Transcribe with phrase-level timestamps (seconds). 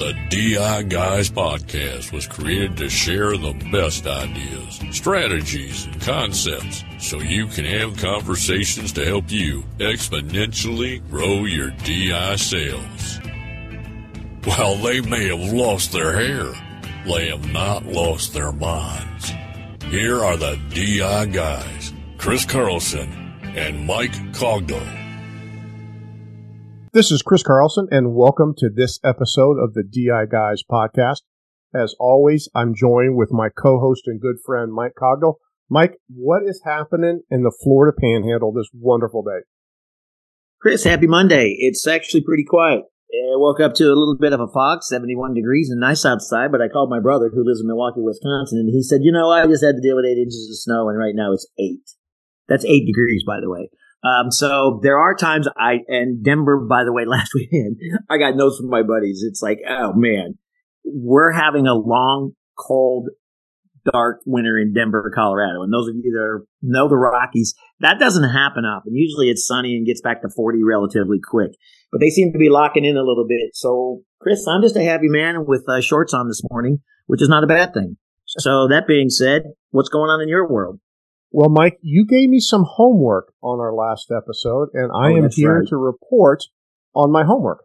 [0.00, 7.18] The DI Guys podcast was created to share the best ideas, strategies, and concepts so
[7.18, 13.20] you can have conversations to help you exponentially grow your DI sales.
[14.44, 16.46] While they may have lost their hair,
[17.04, 19.32] they have not lost their minds.
[19.90, 23.12] Here are the DI Guys, Chris Carlson
[23.54, 24.99] and Mike Cogdell.
[26.92, 31.22] This is Chris Carlson, and welcome to this episode of the DI Guys podcast.
[31.72, 35.34] As always, I'm joined with my co-host and good friend, Mike Cogdell.
[35.68, 39.46] Mike, what is happening in the Florida Panhandle this wonderful day?
[40.60, 41.54] Chris, happy Monday.
[41.60, 42.80] It's actually pretty quiet.
[42.80, 46.50] I woke up to a little bit of a fog, 71 degrees and nice outside,
[46.50, 49.30] but I called my brother who lives in Milwaukee, Wisconsin, and he said, you know,
[49.30, 51.86] I just had to deal with eight inches of snow, and right now it's eight.
[52.48, 53.70] That's eight degrees, by the way.
[54.02, 58.36] Um, so there are times I, and Denver, by the way, last weekend, I got
[58.36, 59.22] notes from my buddies.
[59.26, 60.38] It's like, oh man,
[60.84, 63.08] we're having a long, cold,
[63.90, 65.62] dark winter in Denver, Colorado.
[65.62, 68.94] And those of you that know the Rockies, that doesn't happen often.
[68.94, 71.52] Usually it's sunny and gets back to 40 relatively quick,
[71.90, 73.54] but they seem to be locking in a little bit.
[73.54, 77.28] So Chris, I'm just a happy man with uh, shorts on this morning, which is
[77.28, 77.96] not a bad thing.
[78.26, 80.78] So that being said, what's going on in your world?
[81.30, 85.30] Well, Mike, you gave me some homework on our last episode, and I Oh, am
[85.30, 85.68] here right.
[85.68, 86.44] to report
[86.94, 87.64] on my homework.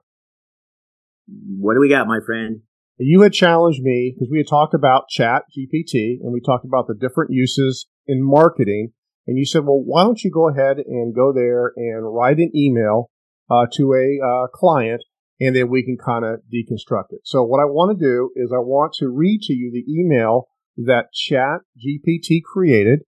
[1.57, 2.61] What do we got, my friend?
[2.97, 6.87] You had challenged me because we had talked about Chat GPT and we talked about
[6.87, 8.93] the different uses in marketing.
[9.27, 12.51] And you said, well, why don't you go ahead and go there and write an
[12.55, 13.09] email
[13.49, 15.03] uh, to a uh, client
[15.39, 17.21] and then we can kind of deconstruct it.
[17.23, 20.47] So what I want to do is I want to read to you the email
[20.77, 23.01] that Chat GPT created.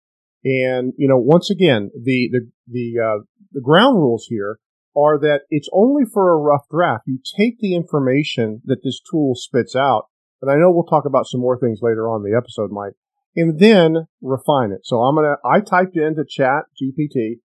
[0.48, 4.60] And, you know, once again, the, the, the, uh, the ground rules here
[4.96, 7.04] are that it's only for a rough draft.
[7.06, 10.06] You take the information that this tool spits out,
[10.42, 12.94] and I know we'll talk about some more things later on in the episode, Mike,
[13.36, 14.86] and then refine it.
[14.86, 17.40] So I'm gonna, I typed into chat GPT,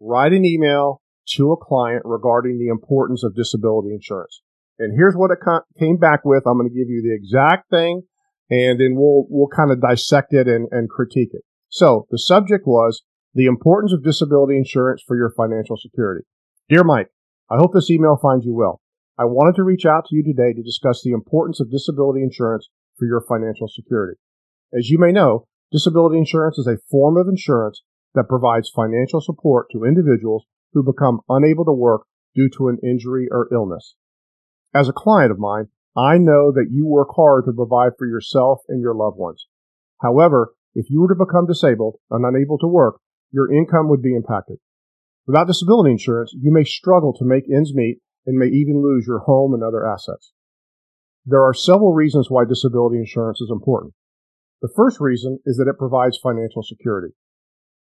[0.00, 1.00] write an email
[1.36, 4.42] to a client regarding the importance of disability insurance.
[4.80, 5.38] And here's what it
[5.78, 6.42] came back with.
[6.46, 8.02] I'm to give you the exact thing,
[8.50, 11.44] and then we'll, we'll kind of dissect it and, and critique it.
[11.70, 16.26] So the subject was the importance of disability insurance for your financial security.
[16.68, 17.08] Dear Mike,
[17.48, 18.80] I hope this email finds you well.
[19.16, 22.68] I wanted to reach out to you today to discuss the importance of disability insurance
[22.98, 24.18] for your financial security.
[24.76, 27.82] As you may know, disability insurance is a form of insurance
[28.14, 32.02] that provides financial support to individuals who become unable to work
[32.34, 33.94] due to an injury or illness.
[34.74, 38.60] As a client of mine, I know that you work hard to provide for yourself
[38.68, 39.46] and your loved ones.
[40.00, 43.00] However, if you were to become disabled and unable to work,
[43.32, 44.58] your income would be impacted.
[45.26, 49.20] Without disability insurance, you may struggle to make ends meet and may even lose your
[49.20, 50.32] home and other assets.
[51.26, 53.94] There are several reasons why disability insurance is important.
[54.62, 57.14] The first reason is that it provides financial security.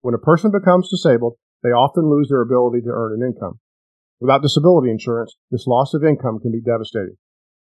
[0.01, 3.59] When a person becomes disabled, they often lose their ability to earn an income.
[4.19, 7.15] Without disability insurance, this loss of income can be devastating.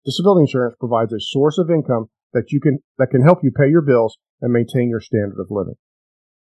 [0.04, 3.68] Disability insurance provides a source of income that you can that can help you pay
[3.68, 5.74] your bills and maintain your standard of living.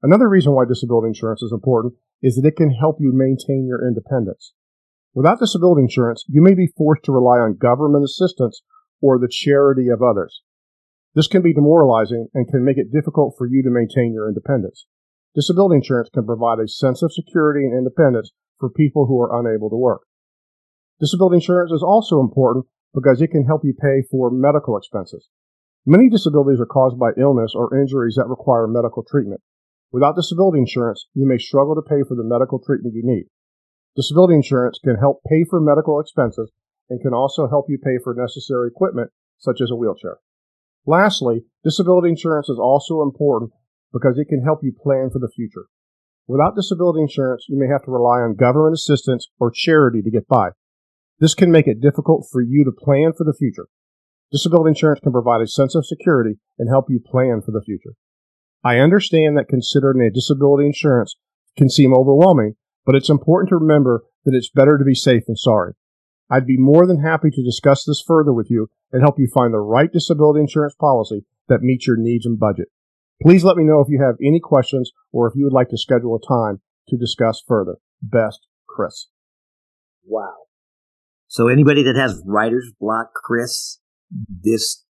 [0.02, 3.86] Another reason why disability insurance is important is that it can help you maintain your
[3.86, 4.52] independence.
[5.14, 8.62] Without disability insurance, you may be forced to rely on government assistance
[9.00, 10.42] or the charity of others.
[11.14, 14.86] This can be demoralizing and can make it difficult for you to maintain your independence.
[15.34, 19.68] Disability insurance can provide a sense of security and independence for people who are unable
[19.68, 20.02] to work.
[21.00, 25.28] Disability insurance is also important because it can help you pay for medical expenses.
[25.84, 29.40] Many disabilities are caused by illness or injuries that require medical treatment.
[29.90, 33.24] Without disability insurance, you may struggle to pay for the medical treatment you need.
[33.96, 36.52] Disability insurance can help pay for medical expenses
[36.88, 40.18] and can also help you pay for necessary equipment such as a wheelchair.
[40.86, 43.50] Lastly, disability insurance is also important
[43.92, 45.66] because it can help you plan for the future.
[46.28, 50.28] Without disability insurance, you may have to rely on government assistance or charity to get
[50.28, 50.50] by.
[51.18, 53.66] This can make it difficult for you to plan for the future.
[54.32, 57.94] Disability insurance can provide a sense of security and help you plan for the future.
[58.64, 61.16] I understand that considering a disability insurance
[61.58, 62.54] can seem overwhelming,
[62.86, 65.74] but it's important to remember that it's better to be safe than sorry.
[66.30, 69.52] I'd be more than happy to discuss this further with you and help you find
[69.52, 72.68] the right disability insurance policy that meets your needs and budget.
[73.20, 75.78] Please let me know if you have any questions or if you would like to
[75.78, 77.76] schedule a time to discuss further.
[78.00, 79.08] Best, Chris.
[80.04, 80.34] Wow.
[81.28, 83.78] So anybody that has writer's block, Chris,
[84.28, 84.84] this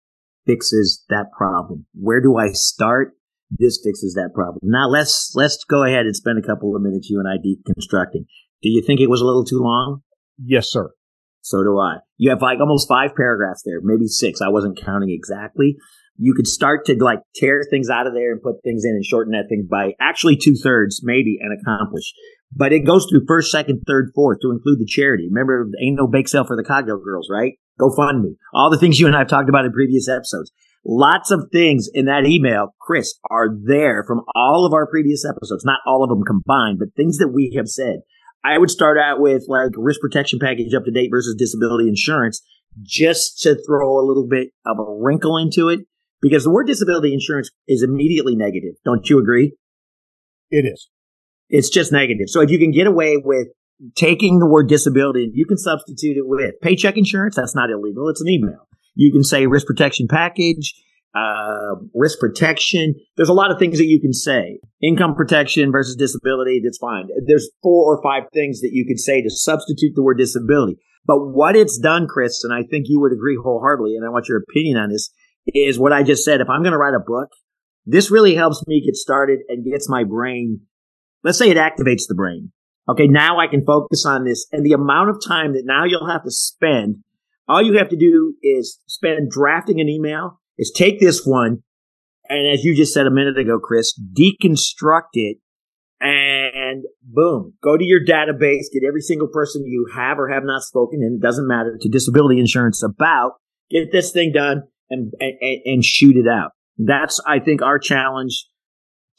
[0.46, 1.86] fixes that problem.
[1.94, 3.12] Where do I start?
[3.50, 4.60] This fixes that problem.
[4.62, 8.24] Now let's let's go ahead and spend a couple of minutes you and I deconstructing.
[8.62, 10.02] Do you think it was a little too long?
[10.42, 10.90] Yes, sir.
[11.42, 11.96] So do I.
[12.16, 14.40] You have like almost five paragraphs there, maybe six.
[14.40, 15.76] I wasn't counting exactly.
[16.16, 19.04] You could start to like tear things out of there and put things in and
[19.04, 22.12] shorten that thing by actually two thirds, maybe, and accomplish.
[22.54, 25.28] But it goes through first, second, third, fourth to include the charity.
[25.30, 27.54] Remember, ain't no bake sale for the Cogdell girls, right?
[27.78, 28.36] Go fund me.
[28.52, 30.52] All the things you and I have talked about in previous episodes.
[30.84, 35.64] Lots of things in that email, Chris, are there from all of our previous episodes.
[35.64, 38.00] Not all of them combined, but things that we have said.
[38.44, 42.42] I would start out with like risk protection package up to date versus disability insurance
[42.82, 45.80] just to throw a little bit of a wrinkle into it
[46.20, 48.74] because the word disability insurance is immediately negative.
[48.84, 49.54] Don't you agree?
[50.50, 50.88] It is.
[51.52, 52.28] It's just negative.
[52.28, 53.48] So if you can get away with
[53.94, 57.36] taking the word disability, you can substitute it with paycheck insurance.
[57.36, 58.08] That's not illegal.
[58.08, 58.66] It's an email.
[58.94, 60.74] You can say risk protection package,
[61.14, 62.94] uh, risk protection.
[63.16, 64.60] There's a lot of things that you can say.
[64.82, 66.62] Income protection versus disability.
[66.64, 67.08] That's fine.
[67.26, 70.78] There's four or five things that you could say to substitute the word disability.
[71.04, 74.28] But what it's done, Chris, and I think you would agree wholeheartedly, and I want
[74.28, 75.12] your opinion on this,
[75.46, 76.40] is what I just said.
[76.40, 77.28] If I'm going to write a book,
[77.84, 80.60] this really helps me get started and gets my brain.
[81.24, 82.52] Let's say it activates the brain.
[82.88, 83.06] Okay.
[83.06, 86.24] Now I can focus on this and the amount of time that now you'll have
[86.24, 86.96] to spend.
[87.48, 91.62] All you have to do is spend drafting an email is take this one.
[92.28, 95.38] And as you just said a minute ago, Chris, deconstruct it
[96.00, 100.62] and boom, go to your database, get every single person you have or have not
[100.62, 103.32] spoken, and it doesn't matter to disability insurance about,
[103.70, 106.52] get this thing done and, and, and shoot it out.
[106.78, 108.46] That's, I think, our challenge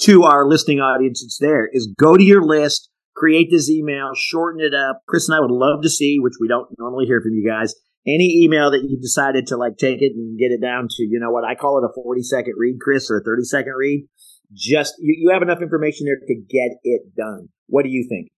[0.02, 4.74] to our listening audiences there is go to your list, create this email, shorten it
[4.74, 5.02] up.
[5.08, 7.74] Chris and I would love to see, which we don't normally hear from you guys,
[8.06, 11.20] any email that you decided to like take it and get it down to, you
[11.20, 14.08] know what, I call it a 40 second read, Chris, or a 30 second read.
[14.52, 17.50] Just, you, you have enough information there to get it done.
[17.68, 18.30] What do you think?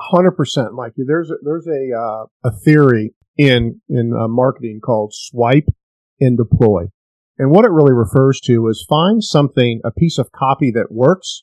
[0.00, 1.02] Hundred percent, Mikey.
[1.06, 5.68] There's a, there's a uh, a theory in in uh, marketing called swipe
[6.20, 6.86] and deploy.
[7.38, 11.42] And what it really refers to is find something, a piece of copy that works,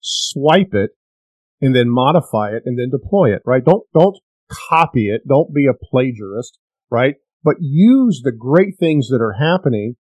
[0.00, 0.92] swipe it,
[1.60, 3.64] and then modify it and then deploy it, right?
[3.64, 4.16] Don't, don't
[4.48, 5.22] copy it.
[5.28, 6.58] Don't be a plagiarist,
[6.90, 7.16] right?
[7.44, 9.96] But use the great things that are happening,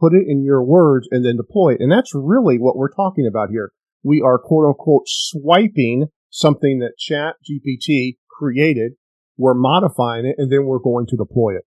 [0.00, 1.80] put it in your words and then deploy it.
[1.80, 3.72] And that's really what we're talking about here.
[4.02, 8.92] We are quote unquote swiping something that chat GPT created.
[9.36, 11.64] We're modifying it and then we're going to deploy it.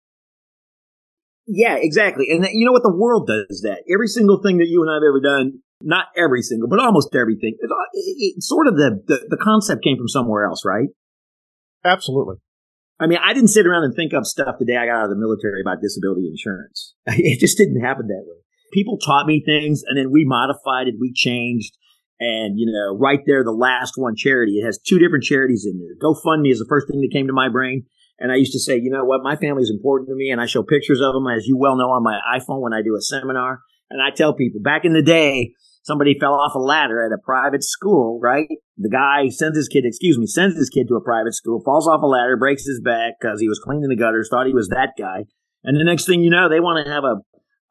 [1.48, 2.28] Yeah, exactly.
[2.32, 2.84] And you know what?
[2.84, 3.84] The world does that.
[3.92, 7.14] Every single thing that you and I have ever done, not every single, but almost
[7.14, 10.90] everything, it's, it, sort of the, the, the concept came from somewhere else, right?
[11.84, 12.38] Absolutely.
[13.00, 15.04] I mean, I didn't sit around and think up stuff the day I got out
[15.06, 16.96] of the military about disability insurance.
[17.08, 18.42] It just didn't happen that way.
[18.74, 21.78] People taught me things and then we modified it, we changed.
[22.20, 25.78] And, you know, right there, the last one charity, it has two different charities in
[25.78, 25.96] there.
[26.02, 27.86] GoFundMe is the first thing that came to my brain.
[28.20, 30.40] And I used to say, you know what, my family is important to me, and
[30.40, 32.96] I show pictures of them, as you well know, on my iPhone when I do
[32.96, 33.60] a seminar.
[33.90, 35.52] And I tell people, back in the day,
[35.84, 38.48] somebody fell off a ladder at a private school, right?
[38.78, 41.88] The guy sends his kid, excuse me, sends his kid to a private school, falls
[41.88, 44.70] off a ladder, breaks his back because he was cleaning the gutters, thought he was
[44.70, 45.26] that guy.
[45.64, 47.18] And the next thing you know, they want to have a,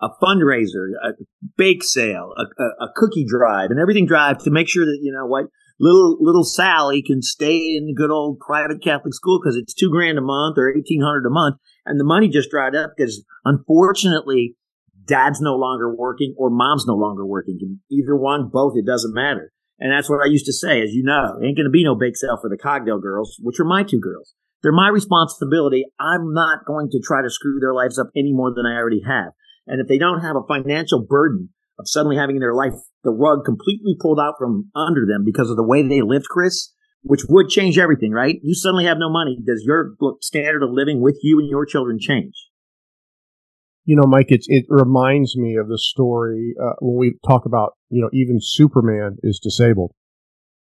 [0.00, 1.12] a fundraiser, a
[1.56, 5.12] bake sale, a, a, a cookie drive, and everything drive to make sure that, you
[5.12, 5.46] know what,
[5.78, 9.90] little little Sally can stay in the good old private Catholic school because it's two
[9.90, 11.56] grand a month or eighteen hundred a month,
[11.86, 14.56] and the money just dried up because unfortunately,
[15.04, 17.80] dad's no longer working or mom's no longer working.
[17.90, 19.52] Either one, both, it doesn't matter.
[19.78, 21.96] And that's what I used to say, as you know, ain't going to be no
[21.96, 24.34] bake sale for the Cogdell girls, which are my two girls.
[24.62, 25.84] They're my responsibility.
[25.98, 29.02] I'm not going to try to screw their lives up any more than I already
[29.06, 29.32] have.
[29.66, 33.44] And if they don't have a financial burden of suddenly having their life, the rug
[33.44, 37.48] completely pulled out from under them because of the way they lived, Chris, which would
[37.48, 38.36] change everything, right?
[38.42, 39.38] You suddenly have no money.
[39.44, 42.34] Does your standard of living with you and your children change?
[43.84, 47.72] You know, Mike, it's, it reminds me of the story uh, when we talk about,
[47.90, 49.92] you know, even Superman is disabled.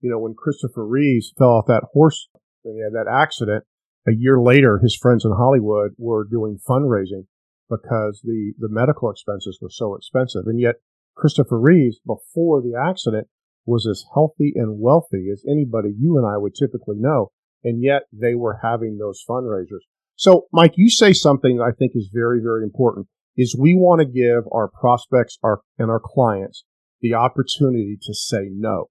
[0.00, 2.28] You know, when Christopher Reeves fell off that horse
[2.64, 3.64] and he had that accident,
[4.06, 7.26] a year later, his friends in Hollywood were doing fundraising
[7.70, 10.42] because the, the medical expenses were so expensive.
[10.46, 10.76] And yet
[11.16, 13.28] Christopher Reeves, before the accident,
[13.64, 17.32] was as healthy and wealthy as anybody you and I would typically know.
[17.64, 19.82] And yet they were having those fundraisers.
[20.14, 24.00] So, Mike, you say something that I think is very, very important is we want
[24.00, 26.64] to give our prospects our, and our clients
[27.00, 28.86] the opportunity to say no.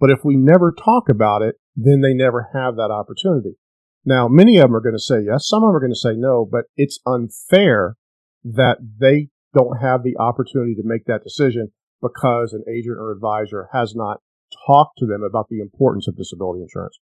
[0.00, 3.56] But if we never talk about it, then they never have that opportunity.
[4.04, 5.46] Now, many of them are going to say yes.
[5.46, 7.96] Some of them are going to say no, but it's unfair
[8.44, 11.70] that they don't have the opportunity to make that decision
[12.02, 14.18] because an agent or advisor has not
[14.66, 16.98] talked to them about the importance of disability insurance.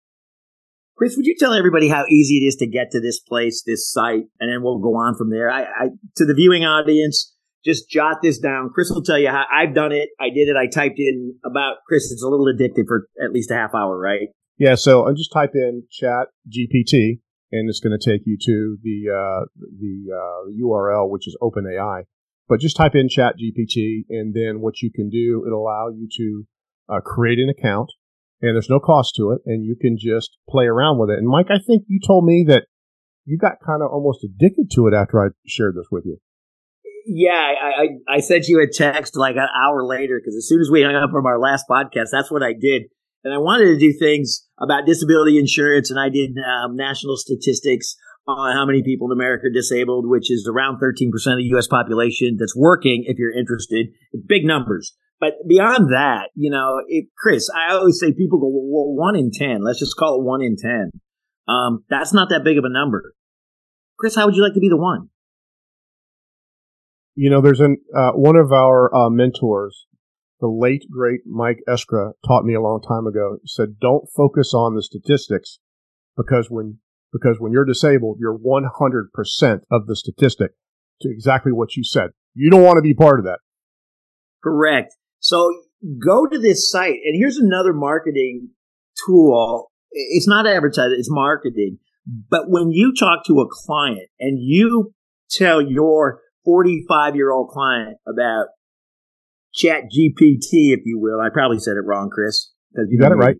[0.98, 3.90] Chris, would you tell everybody how easy it is to get to this place, this
[3.90, 5.50] site, and then we'll go on from there?
[5.50, 5.86] I, I
[6.18, 8.72] to the viewing audience, just jot this down.
[8.74, 10.10] Chris will tell you how I've done it.
[10.20, 10.58] I did it.
[10.58, 12.12] I typed in about Chris.
[12.12, 14.28] It's a little addictive for at least a half hour, right?
[14.58, 14.76] Yeah.
[14.76, 17.22] So I just type in Chat GPT,
[17.54, 22.04] and it's going to take you to the uh, the uh, URL, which is OpenAI.
[22.50, 26.10] But just type in Chat GPT, and then what you can do, it'll allow you
[26.18, 26.48] to
[26.94, 27.92] uh, create an account
[28.42, 31.20] and there's no cost to it, and you can just play around with it.
[31.20, 32.68] And Mike, I think you told me that
[33.26, 36.18] you got kind of almost addicted to it after I shared this with you.
[37.06, 40.62] Yeah, I, I, I sent you a text like an hour later because as soon
[40.62, 42.84] as we hung up from our last podcast, that's what I did.
[43.24, 47.96] And I wanted to do things about disability insurance, and I did um, national statistics
[48.38, 51.68] on how many people in America are disabled, which is around 13% of the U.S.
[51.68, 53.88] population that's working, if you're interested.
[54.28, 54.96] Big numbers.
[55.20, 59.32] But beyond that, you know, it, Chris, I always say people go, well, one in
[59.32, 59.64] 10.
[59.64, 60.92] Let's just call it one in 10.
[61.48, 63.14] Um, that's not that big of a number.
[63.98, 65.10] Chris, how would you like to be the one?
[67.16, 69.88] You know, there's an, uh, one of our uh, mentors,
[70.40, 73.40] the late, great Mike Eskra, taught me a long time ago.
[73.46, 75.60] Said, don't focus on the statistics
[76.16, 76.78] because when,
[77.12, 80.52] because when you're disabled, you're 100% of the statistic
[81.02, 82.10] to exactly what you said.
[82.34, 83.40] You don't want to be part of that.
[84.44, 84.96] Correct.
[85.20, 85.52] So
[86.04, 88.50] go to this site, and here's another marketing
[89.06, 89.72] tool.
[89.92, 91.80] It's not advertising, it's marketing.
[92.30, 94.94] But when you talk to a client and you
[95.30, 98.48] tell your 45 year old client about
[99.54, 102.52] Chat GPT, if you will, I probably said it wrong, Chris.
[102.76, 103.36] You got it right.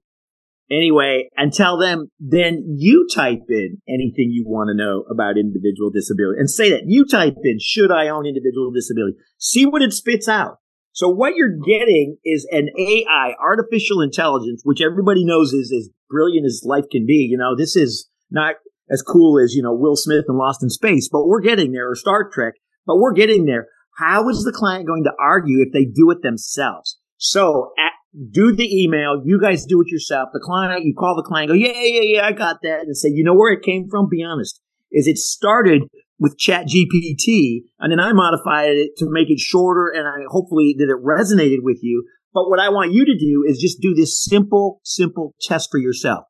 [0.72, 5.90] Anyway, and tell them, then you type in anything you want to know about individual
[5.90, 9.18] disability and say that you type in, should I own individual disability?
[9.40, 10.58] See what it spits out.
[10.92, 16.46] So what you're getting is an AI, artificial intelligence, which everybody knows is as brilliant
[16.46, 17.28] as life can be.
[17.30, 18.56] You know, this is not
[18.92, 21.90] as cool as, you know, Will Smith and Lost in Space, but we're getting there,
[21.90, 23.68] or Star Trek, but we're getting there.
[23.98, 27.00] How is the client going to argue if they do it themselves?
[27.18, 27.72] So
[28.14, 29.22] do the email.
[29.24, 30.30] You guys do it yourself.
[30.34, 32.82] The client, you call the client, go, yeah, yeah, yeah, I got that.
[32.82, 34.10] And say, you know where it came from?
[34.10, 34.62] Be honest.
[34.92, 35.84] Is it started
[36.20, 40.76] with Chat GPT, and then I modified it to make it shorter, and I hopefully
[40.78, 42.06] that it resonated with you.
[42.34, 45.80] But what I want you to do is just do this simple, simple test for
[45.80, 46.26] yourself.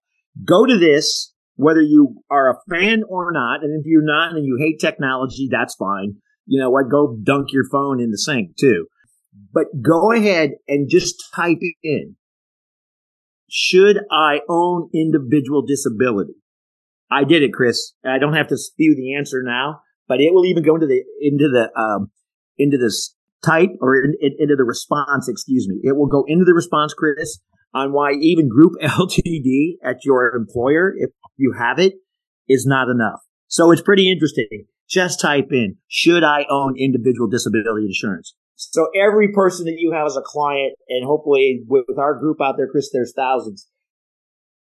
[0.46, 4.46] Go to this, whether you are a fan or not, and if you're not and
[4.46, 6.16] you hate technology, that's fine.
[6.46, 6.90] You know what?
[6.90, 8.86] Go dunk your phone in the sink too.
[9.54, 12.16] But go ahead and just type in,
[13.50, 16.36] should I own individual disability?
[17.12, 17.94] I did it, Chris.
[18.06, 21.04] I don't have to spew the answer now, but it will even go into the
[21.22, 22.12] into the um,
[22.58, 25.28] into this type or in, in, into the response.
[25.28, 25.80] Excuse me.
[25.84, 27.40] It will go into the response, Chris,
[27.74, 31.94] on why even Group LTD at your employer, if you have it,
[32.48, 33.22] is not enough.
[33.48, 34.66] So it's pretty interesting.
[34.88, 38.36] Just type in, should I own individual disability insurance?
[38.62, 42.56] So every person that you have as a client, and hopefully with our group out
[42.58, 43.68] there, Chris, there's thousands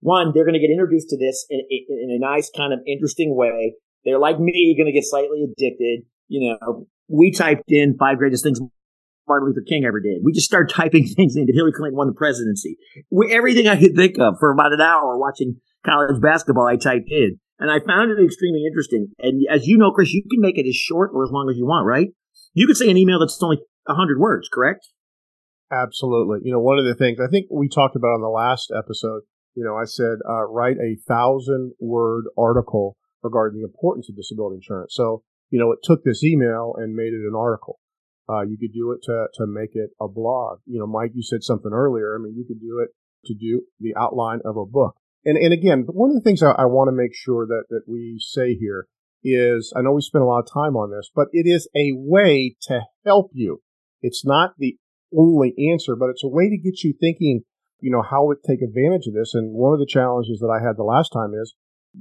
[0.03, 2.79] one, they're going to get introduced to this in, in, in, a nice kind of
[2.85, 3.75] interesting way.
[4.03, 6.01] They're like me, going to get slightly addicted.
[6.27, 8.59] You know, we typed in five greatest things
[9.27, 10.19] Martin Luther King ever did.
[10.23, 11.47] We just started typing things in.
[11.51, 12.77] Hillary Clinton won the presidency?
[13.09, 17.09] We, everything I could think of for about an hour watching college basketball, I typed
[17.09, 17.39] in.
[17.59, 19.07] And I found it extremely interesting.
[19.19, 21.55] And as you know, Chris, you can make it as short or as long as
[21.55, 22.09] you want, right?
[22.53, 24.87] You could say an email that's only 100 words, correct?
[25.71, 26.39] Absolutely.
[26.43, 29.23] You know, one of the things I think we talked about on the last episode
[29.55, 34.57] you know, I said, uh, write a thousand word article regarding the importance of disability
[34.57, 34.93] insurance.
[34.95, 37.79] So, you know, it took this email and made it an article.
[38.27, 40.59] Uh, you could do it to, to make it a blog.
[40.65, 42.15] You know, Mike, you said something earlier.
[42.15, 42.89] I mean, you could do it
[43.25, 44.95] to do the outline of a book.
[45.25, 47.83] And, and again, one of the things I, I want to make sure that, that
[47.87, 48.87] we say here
[49.23, 51.91] is, I know we spent a lot of time on this, but it is a
[51.93, 53.61] way to help you.
[54.03, 54.77] It's not the
[55.17, 57.43] only answer, but it's a way to get you thinking
[57.83, 59.33] you know, how would take advantage of this.
[59.33, 61.53] And one of the challenges that I had the last time is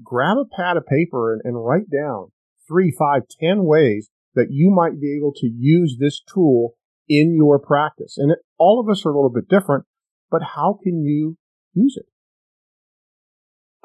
[0.02, 2.30] grab a pad of paper and, and write down
[2.68, 6.75] three, five, ten ways that you might be able to use this tool
[7.09, 8.14] in your practice.
[8.16, 9.85] And it, all of us are a little bit different,
[10.30, 11.37] but how can you
[11.75, 12.06] use it?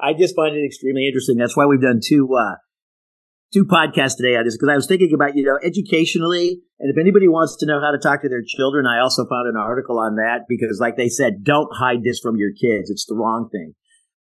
[0.00, 1.36] I just find it extremely interesting.
[1.36, 2.54] That's why we've done two uh,
[3.52, 6.60] two podcasts today on this because I was thinking about, you know, educationally.
[6.80, 9.48] And if anybody wants to know how to talk to their children, I also found
[9.48, 12.90] an article on that because, like they said, don't hide this from your kids.
[12.90, 13.74] It's the wrong thing.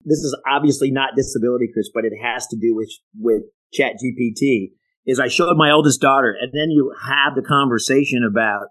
[0.03, 4.71] This is obviously not disability, Chris, but it has to do with, with Chat GPT.
[5.07, 8.67] Is I showed my oldest daughter, and then you have the conversation about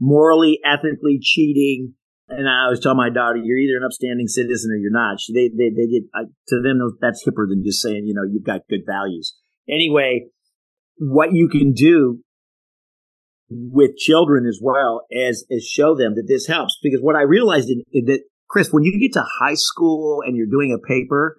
[0.00, 1.94] morally, ethically cheating
[2.28, 5.18] and I always tell my daughter, you're either an upstanding citizen or you're not.
[5.18, 8.22] She, they, they, they get, uh, to them, that's hipper than just saying, you know,
[8.22, 9.34] you've got good values.
[9.70, 10.26] Anyway,
[10.96, 12.20] what you can do
[13.50, 16.78] with children as well as, as show them that this helps.
[16.82, 20.46] Because what I realized is that, Chris, when you get to high school and you're
[20.46, 21.38] doing a paper,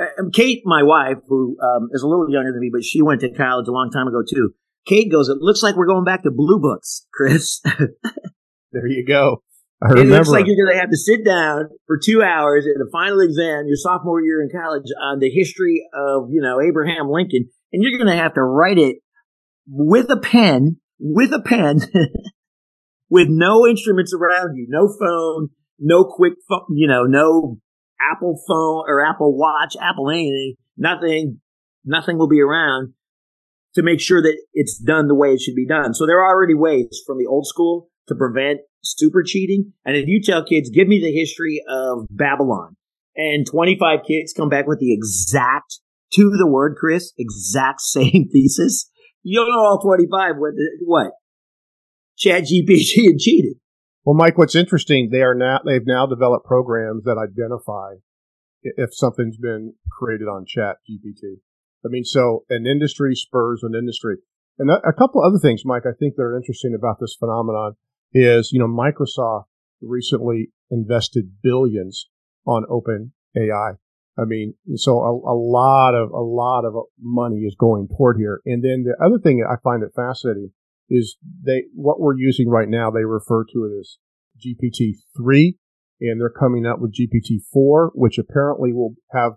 [0.00, 3.20] uh, Kate, my wife, who um, is a little younger than me, but she went
[3.20, 4.54] to college a long time ago too.
[4.86, 7.60] Kate goes, "It looks like we're going back to blue books, Chris."
[8.72, 9.42] there you go.
[9.82, 10.14] I remember.
[10.14, 12.90] It looks like you're going to have to sit down for two hours in a
[12.90, 17.48] final exam, your sophomore year in college, on the history of you know Abraham Lincoln,
[17.72, 18.96] and you're going to have to write it
[19.66, 21.80] with a pen, with a pen,
[23.10, 25.48] with no instruments around you, no phone,
[25.78, 27.58] no quick phone, you know, no
[28.00, 31.40] Apple phone or Apple Watch, Apple anything, nothing,
[31.84, 32.94] nothing will be around
[33.74, 35.94] to make sure that it's done the way it should be done.
[35.94, 39.72] So there are already ways from the old school to prevent super cheating.
[39.84, 42.76] And if you tell kids, give me the history of Babylon,
[43.16, 45.80] and 25 kids come back with the exact,
[46.14, 48.90] to the word, Chris, exact same thesis,
[49.22, 50.52] you'll know all 25 what,
[50.84, 51.12] what?
[52.16, 53.56] Chat GPT and cheated.
[54.04, 57.96] Well, Mike, what's interesting, they are now, they've now developed programs that identify
[58.62, 61.40] if something's been created on Chat GPT.
[61.84, 64.16] I mean, so an industry spurs an industry.
[64.58, 67.74] And a couple other things, Mike, I think that are interesting about this phenomenon
[68.12, 69.44] is, you know, Microsoft
[69.80, 72.08] recently invested billions
[72.44, 73.74] on open AI.
[74.18, 78.40] I mean, so a, a, lot of, a lot of money is going toward here.
[78.44, 80.50] And then the other thing I find it fascinating
[80.90, 83.98] is they, what we're using right now, they refer to it as
[84.44, 85.56] GPT 3
[86.00, 89.32] and they're coming up with GPT 4, which apparently will have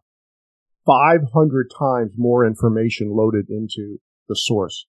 [0.86, 4.88] 500 times more information loaded into the source.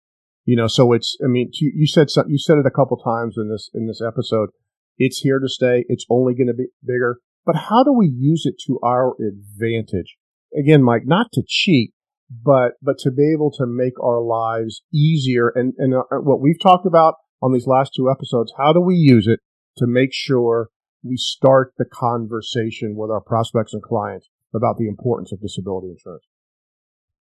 [0.45, 3.51] You know, so it's, I mean, you said, you said it a couple times in
[3.51, 4.51] this, in this episode.
[4.99, 5.85] It's here to stay.
[5.89, 7.19] It's only going to be bigger.
[7.47, 10.17] But how do we use it to our advantage?
[10.59, 11.93] Again, Mike, not to cheat,
[12.29, 15.53] but, but to be able to make our lives easier.
[15.55, 18.97] And, and uh, what we've talked about on these last two episodes, how do we
[18.97, 19.41] use it
[19.79, 20.71] to make sure
[21.05, 26.25] we start the conversation with our prospects and clients about the importance of disability insurance.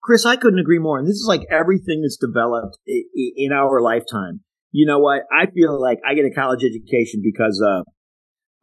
[0.03, 0.98] Chris, I couldn't agree more.
[0.98, 4.40] And this is like everything that's developed in our lifetime.
[4.70, 5.22] You know what?
[5.33, 7.83] I feel like I get a college education because uh,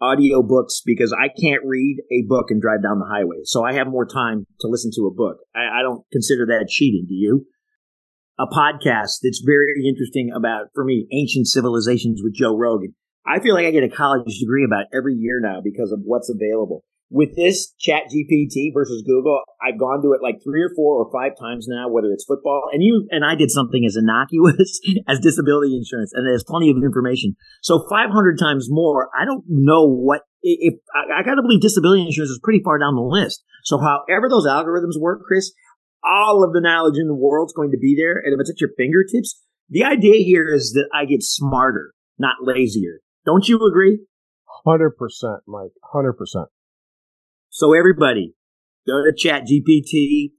[0.01, 3.41] audio books because I can't read a book and drive down the highway.
[3.43, 5.37] So I have more time to listen to a book.
[5.55, 7.05] I, I don't consider that cheating.
[7.07, 7.45] Do you?
[8.39, 12.95] A podcast that's very interesting about, for me, ancient civilizations with Joe Rogan.
[13.25, 16.29] I feel like I get a college degree about every year now because of what's
[16.29, 16.83] available.
[17.11, 21.11] With this Chat GPT versus Google, I've gone to it like three or four or
[21.11, 25.19] five times now, whether it's football and you and I did something as innocuous as
[25.19, 27.35] disability insurance, and there's plenty of information.
[27.61, 29.09] So 500 times more.
[29.11, 32.79] I don't know what if I, I got to believe disability insurance is pretty far
[32.79, 33.43] down the list.
[33.65, 35.51] So however those algorithms work, Chris,
[36.03, 38.49] all of the knowledge in the world is going to be there, and if it's
[38.49, 39.37] at your fingertips,
[39.69, 43.01] the idea here is that I get smarter, not lazier.
[43.25, 43.99] Don't you agree?
[44.65, 44.89] 100%,
[45.45, 45.71] Mike.
[45.93, 46.45] 100%.
[47.53, 48.33] So everybody,
[48.87, 50.31] go to Chat GPT,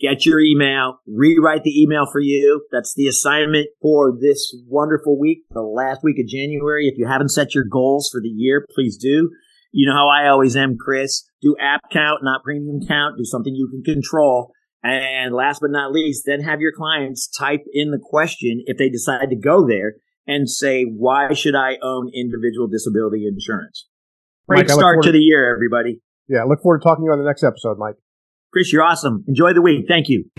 [0.00, 2.64] get your email, rewrite the email for you.
[2.70, 6.86] That's the assignment for this wonderful week, the last week of January.
[6.86, 9.30] If you haven't set your goals for the year, please do.
[9.72, 11.28] You know how I always am, Chris.
[11.42, 13.18] Do app count, not premium count.
[13.18, 14.52] Do something you can control.
[14.84, 18.88] And last but not least, then have your clients type in the question if they
[18.88, 23.88] decide to go there and say, why should I own individual disability insurance?
[24.48, 26.00] Great Mike, start to the year, everybody.
[26.30, 27.96] Yeah, look forward to talking to you on the next episode, Mike.
[28.52, 29.24] Chris, you're awesome.
[29.26, 29.86] Enjoy the week.
[29.88, 30.30] Thank you.